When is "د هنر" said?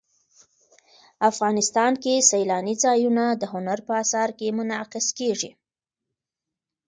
3.41-3.79